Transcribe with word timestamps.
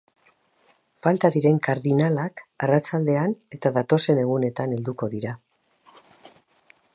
Falta 1.07 1.29
diren 1.35 1.59
kardinalak 1.67 2.41
arratsaldean 2.67 3.35
eta 3.59 3.73
datozen 3.77 4.23
egunetan 4.23 4.75
helduko 4.79 5.11
dira. 5.13 5.37